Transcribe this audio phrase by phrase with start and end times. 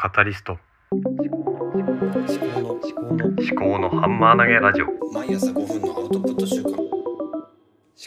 [0.00, 0.56] カタリスト。
[0.92, 4.86] 思考の思考の思考のハンマー投げラジオ。
[5.12, 6.78] 毎朝5分のアウトプット週間思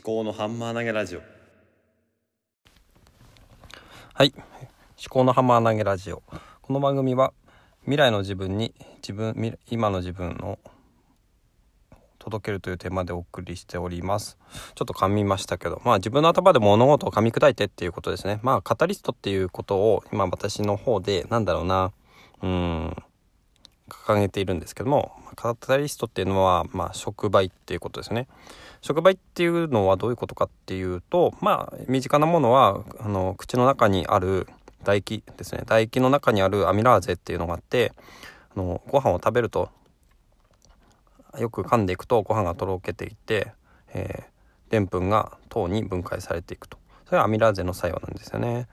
[0.02, 1.22] 考のハンマー投げラジオ。
[4.14, 4.34] はい。
[4.34, 4.44] 思
[5.10, 6.24] 考のハンマー投げラジオ。
[6.62, 7.34] この番組は
[7.82, 10.60] 未来の自分に自分未今の自分を
[12.22, 14.38] 届けるというテーマでお送りしております。
[14.76, 18.40] ちょっと噛みましたけどまあ自分の頭で物事を噛み砕いてっていうことですね。
[18.44, 21.92] まあカタリストっていうことを今私の方でなんだろうな
[22.44, 22.96] うん
[23.90, 28.28] 掲げているんですけどもカタリストっていうのはまあ触媒っていうことですね。
[28.82, 34.48] 触媒っていうのはどういうことかっていうとまあ身近なものはあの口の中にある
[34.82, 35.62] 唾液ですね。
[35.62, 37.94] 唾液の中にあるアミラーゼっていうのがあって
[38.56, 39.70] あのご飯を食べると
[41.40, 43.54] よく噛んでいくとご飯がとろけていって、
[44.70, 48.68] でんぷんが糖に分解されていくとそれはアミラーゼの作用なんですよね。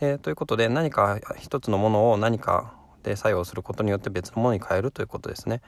[0.00, 5.62] えー、ということで何か一つのものを何かで作用することによって別のものに変えるということですね。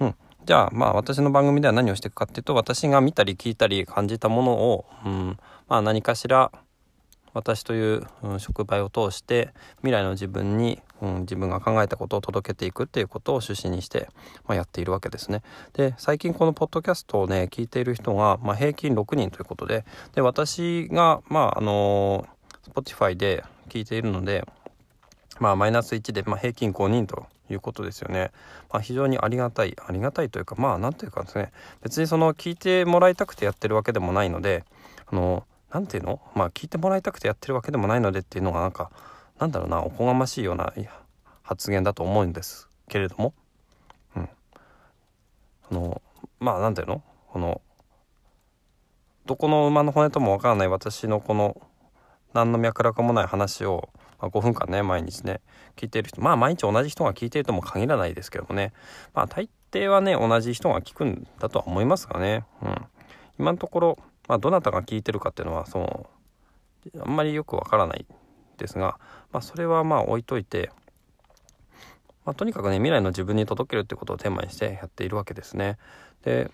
[0.00, 0.14] うん、
[0.46, 6.50] じゃあまあ私の番組では何をしていくかっていうと私が見たり聞いたり感じたものを、うんまあ、何かしら
[7.34, 8.06] 私という、
[8.38, 14.08] 触媒を通して未来の自分に、うん、自分が考えたことを届けていくっていうことを趣旨にして、
[14.46, 15.42] まあ、やっているわけですね。
[15.74, 22.26] で最近このポッドキャストをね聞いている人が、まあ、平均6人ということでで私がまああの
[22.68, 24.44] Spotify で聞いているので
[25.38, 28.30] まあマイナス1で、まあ、平均5人ということですよね。
[28.70, 31.52] まあ、非常にありがたいありがたいというかまあ何というかですね
[31.82, 34.64] 別にその聞いてもらいたくてやってるわけでもないので
[35.06, 36.20] あの何ていうの？
[36.34, 38.90] まあ聞いてもらいたくてやってるわけでもないのでっていうのがなんか
[39.38, 40.72] なんだろうなおこがましいような
[41.42, 43.34] 発言だと思うんですけれども、
[44.16, 44.28] うん、
[45.70, 46.02] あの
[46.40, 47.02] まあ何ていうの？
[47.28, 47.60] この
[49.26, 51.60] どこの馬の骨ともわからない私のこの
[52.32, 53.88] 何の脈絡もない話を、
[54.20, 55.40] まあ、5分間ね毎日ね
[55.76, 58.72] 聞いてる人まあ毎日同じ人が聞いてるとも限らないですけどもね。
[59.14, 62.74] まあ大抵はね同じ人が聞くんだとは思いますがね、うん、
[63.38, 63.98] 今のところ
[64.28, 66.06] まあ、どなたが聞いてるかっていうのはその
[67.00, 68.06] あんまりよくわからない
[68.58, 68.98] ですが、
[69.32, 70.70] まあ、それはまあ置いといて、
[72.26, 75.78] まあ、とにかくね未来の自分に届けるってことをテーマにしてやっているわけですね。
[76.24, 76.50] で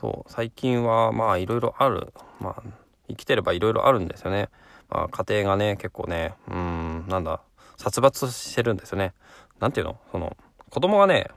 [0.00, 2.62] そう最近はまあいろいろある、まあ、
[3.08, 4.48] 生きてればいろいろあるんですよね。
[4.90, 7.40] まあ、家庭がね結構ねうんなんだ
[7.76, 9.14] 殺伐してるんですよね。
[9.60, 9.98] なんていうの？
[10.10, 10.36] その
[10.70, 11.28] 子供がね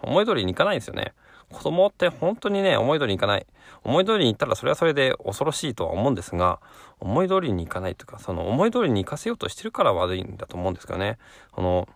[0.00, 1.12] 思い通りにいかないんですよね。
[1.50, 3.46] 子供って本当にね、思い通りにいかない。
[3.84, 6.60] 思い通りに行ったらそれはそれで恐ろしいとは思うんですが、
[7.00, 11.18] 思い通りにいかないというか、その思い通りに行かせようとしてるから悪いんだと思うんですけどね。
[11.52, 11.88] この、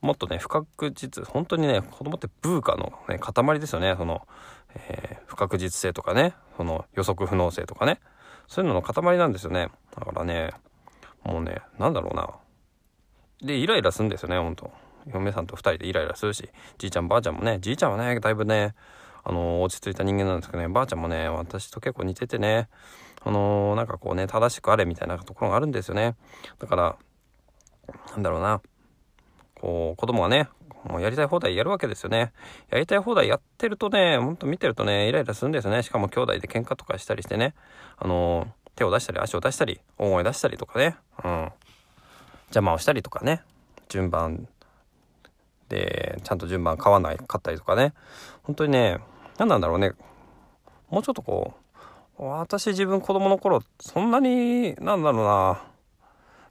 [0.00, 3.94] もっとね、不確実、本当にね、子供ってブーカの、ね、塊ですよね。
[3.96, 4.26] その、
[4.74, 8.00] えー、不確実性とかね、その予測不能性とかね。
[8.48, 9.68] そういうのの塊なんですよね。
[9.94, 10.50] だからね、
[11.24, 12.30] もうね、なんだろうな。
[13.42, 14.70] で、イライラするんですよね、ほんと。
[15.06, 18.74] 嫁さんと2人でイライラするしじいちゃんばあちゃんもねじいちゃんはねだいぶね
[19.22, 22.68] あの落ち着いた人間なんですけどねばあちゃんもね私と結構似ててね
[23.22, 26.16] あのー、なんかこうね正しくあれみたいなところがあるんですよね
[26.58, 26.96] だから
[28.12, 28.60] なんだろうな
[29.54, 30.48] こう子供がね
[30.84, 32.32] もうやりたい放題やるわけですよね。
[32.70, 35.82] やりたい放題やってるとね、ほんと見てるとね、イライラするんですよね。
[35.82, 37.54] しかも兄弟で喧嘩とかしたりしてね、
[37.98, 41.52] あのー、手を出したり足を出したり、大声出したりとかね、うん。
[42.46, 43.42] 邪魔をしたりとかね、
[43.88, 44.48] 順番
[45.70, 47.94] でちゃんと順番買わないかったりとかね。
[48.42, 48.98] 本当にね
[49.38, 49.92] 何なんだろうね。
[50.90, 51.54] もうちょっとこ
[52.18, 55.62] う私自分子供の頃そんなになんだろうな。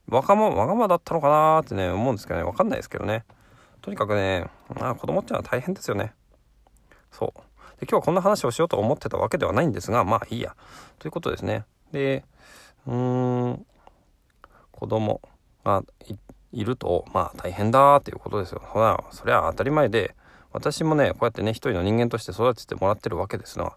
[0.08, 2.46] わがまわがまだったのかなってね思うんですけどね。
[2.46, 3.26] 分かんないですけどね。
[3.82, 4.46] とにかくね
[4.80, 6.14] あ子供ってのは大変ですよね。
[7.12, 7.40] そう。
[7.80, 10.56] で今日はこんな話をしようと思ってたわけではないんですがまあいいや。
[10.98, 11.66] ということですね。
[11.92, 12.24] で
[12.88, 13.66] うーん
[14.72, 15.22] 子供
[15.64, 15.84] が
[16.52, 18.62] いるとまあ大変だっていうことですよ。
[18.74, 20.16] そりゃそりゃ当たり前で
[20.52, 23.76] 私もねこうやってね一人の人間として育ててもらってるわけですが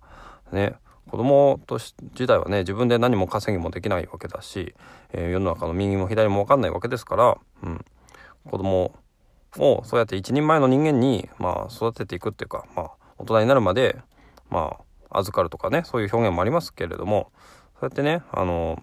[0.52, 0.74] ね
[1.10, 4.74] 子供とし時代はね自分で何も稼ぎもできないわけだし、
[5.12, 7.84] えー、世の中の右も左も分かんないわけですから、うん、
[8.44, 8.94] 子供
[9.58, 13.98] をそうやって一人前の人間に、まあ、育てていくっていうか、まあ、大人になるまで、
[14.48, 14.76] ま
[15.10, 17.30] あ、預かるとかねそういう表現もありますけれども
[17.78, 18.82] そうやってねあの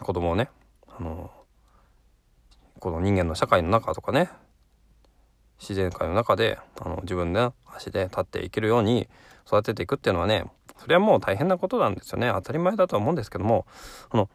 [0.00, 0.50] 子供をね
[0.96, 1.30] あの
[2.84, 4.28] この人間の社会の中とかね
[5.58, 9.08] 自然界の中であの自分の足で立っていけるように
[9.46, 10.44] 育てていくっていうのはね
[10.76, 12.30] それはもう大変なことなんですよね。
[12.34, 13.64] 当たり前だとは思うんですけども
[14.10, 14.28] その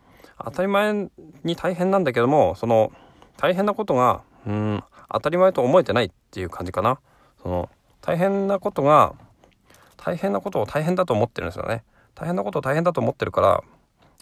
[0.43, 1.11] 当たり前
[1.43, 2.91] に大変なんだけどもその
[3.37, 6.99] 大変なことがうん当たり前と思えてないっていう感じかな。
[7.43, 7.69] その
[8.01, 9.13] 大変なことが
[9.95, 11.83] 大変なことを大変だと思ってるんですよね。
[12.15, 13.41] 大変なことを大変だと思ってるか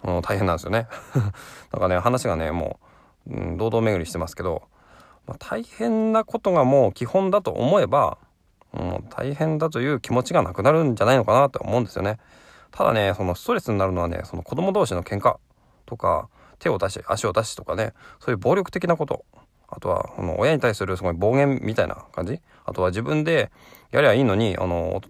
[0.03, 0.89] ら、うん、大変なんですよね。
[1.71, 2.87] だかね話がねもう
[3.29, 4.63] うん、堂々巡りしてますけど
[5.27, 8.17] まあ、大変なことがもう基本だと思えば
[8.71, 12.17] もう大変だという気持ちがなくなるんじゃないのかなと思うんですよね。
[12.71, 15.37] ただねそのストレスになるのはねその子供同士の喧嘩
[15.85, 16.29] とか
[16.59, 19.25] 手を出し足を出しとかねそういう暴力的なこと
[19.69, 23.51] あとは、あの、親に対するすごい暴言みたいな感じあとは自分で
[23.91, 25.01] やりゃいいのに、あの、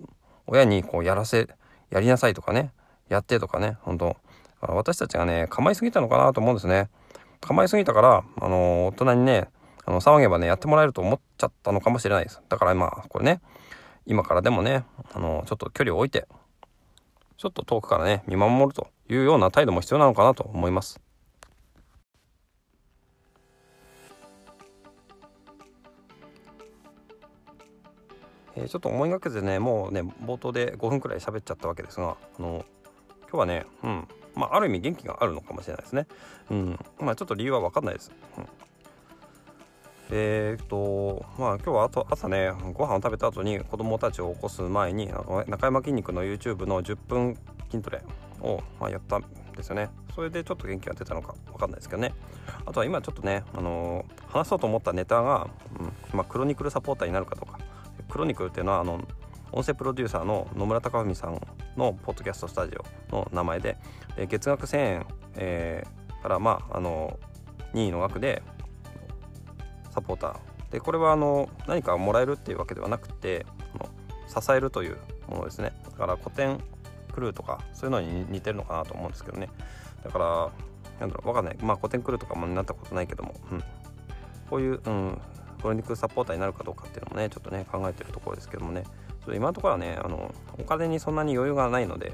[0.47, 1.47] 親にこうやらせ、
[1.91, 2.71] やりなさいとかね、
[3.07, 4.17] やってとかね、本当
[4.61, 6.89] 私たちがね、構いすぎたのかなと思うんですね。
[7.41, 9.49] 構いすぎたから、あの、大人にね、
[9.85, 12.41] あの、騒げばね、やってもらえると思っちゃったのかもしれないです。
[12.49, 13.41] だからまあ、これね、
[14.05, 16.27] 今からでもね、あの、ちょっと距離を置いて、
[17.37, 20.99] ちょっと遠くからね、見守るというような態度も必要なのかなと思います。
[28.57, 32.65] えー、ちょっと思いがけずねもうね冒頭で5分くらい喋っちゃったわけですがあの
[33.29, 34.07] 今日はねうん
[34.37, 36.07] まあある意味元気があるのかもしれないですね。
[36.51, 36.79] うん。
[36.99, 38.45] まあちょっと理由は分かんないです、うん、
[40.11, 47.37] えー、っとまあ今日はあと朝ねご飯を食べた後に子供たちを起こす前にあの中山筋肉の YouTube の10分
[47.69, 48.01] 筋トレ
[48.41, 49.25] を、まあ、やったん
[49.55, 49.89] ですよね。
[50.15, 52.13] それでちょっと元気が出たのか分かんないですけどね。
[52.65, 55.47] あとは今ちょっとね、あのー、話そうと思ったネタが、
[55.79, 57.59] うんまあ、クロニクルサポーターになるかどうか。
[58.09, 59.01] クロニクルっていうのはあの
[59.51, 61.41] 音声プロデューサーの野村貴文さん
[61.77, 62.75] のポッドキャストスタジ
[63.11, 63.77] オの名前で、
[64.17, 65.05] えー、月額1000円、
[65.35, 67.19] えー、からまああの
[67.73, 68.41] 任意の額で
[69.91, 70.37] サポーター。
[70.71, 73.45] でこれはあの何かもらえるっていうわけではなくて
[74.27, 74.97] 支えるという
[75.29, 75.71] ものですね。
[75.85, 76.61] だから古典
[77.13, 79.49] クルーとかそういうのに似てるのかなと思うんですけどね。
[80.03, 80.51] だから
[80.99, 81.57] なんだろう分かんない。
[81.61, 83.63] まあ古典クルーとかもなったことないけども、うん、
[84.49, 85.21] こういう、うん、
[85.61, 88.83] クロニクサポーターになるかどうかっていうのもねちょっとね考えてるところですけどもね。
[89.27, 92.13] っと今のところはねあのお金にそんなに余裕がないので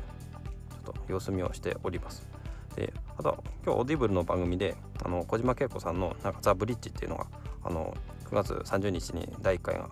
[0.86, 2.28] ちょっと様子見をしております。
[2.76, 4.76] であと今日 Audible の番組で
[5.06, 7.28] あの小島慶子さんのなんか The Bridge っていうのが
[7.64, 7.96] あの
[8.32, 9.90] 9月30日に第1回が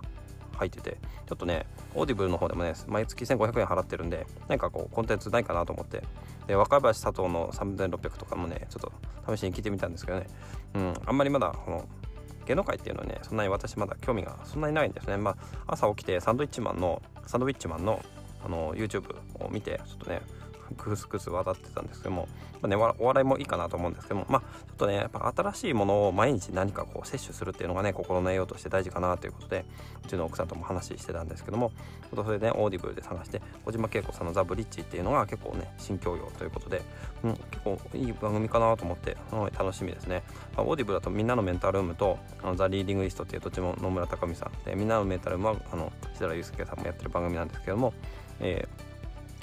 [0.57, 0.97] 入ってて
[1.27, 6.03] ちょっとね Audible の方でもね毎月1500円払ってるんで何かこうコンテンツないかなと思って
[6.47, 10.25] で若林佐藤の3600とかもねちょっと試しに聞いてみたんですけどね
[10.73, 11.87] うんあんまりまだこの
[12.45, 15.17] 芸能界っていうのはねそんなに私まだ興味がそんなにないんですね。
[15.17, 18.01] まあ朝起きてサンドイッチマンのサンドウィッチマンの
[18.43, 20.21] あの YouTube を見てちょっとね
[20.77, 22.27] クスクス笑ってたんですけども、
[22.61, 29.65] まあね、お笑いもいいかなと思うんですけどもまあちょっとねやっぱ新しいものを毎日何かこう摂取するっていうのがね心の栄養として大事かなということで
[30.03, 31.71] うちの奥さんとも話してたんですけども
[32.13, 36.81] それでね Audible で探して小島慶子さんの「The Bridge」っていうのが結構ね新教養ということで、
[37.23, 40.23] うん、結構いい番組かなと思って、うん、楽しみですね、
[40.55, 47.93] まあ、 Audible だとみんなのメンタルームとあの The Reading List っていうどっちも野村高文さんでみんなのメンタルームはあの志田祐介さんもやってる番組なんですけども、
[48.39, 48.90] えー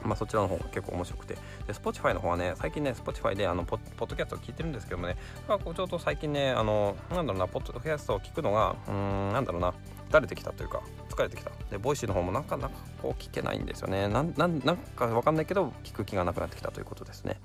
[0.04, 1.34] まあ、そちらの方が結構面白くて。
[1.66, 5.16] で Spotify の方はね最近ね Spotify であのポッドキャストを聞いてるんですけどもね。
[5.46, 9.74] ちょうど最近ねあのなんだろうなポッドキャストを聞くのがうんなんだろうな
[10.10, 11.50] 慣れてきたというか疲れてきた。
[11.70, 14.08] で Voicy の方もなかなかこう聞けないんですよね。
[14.08, 17.40] なんなんなんかわかんないけど聞く気がなくなってきたということですね。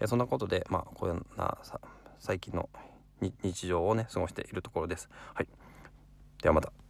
[0.00, 1.58] えそんなことでまあこんな
[2.18, 2.68] 最近の
[3.20, 5.08] 日常をね過ごしているところです。
[5.34, 5.48] はい。
[6.42, 6.85] ではまた。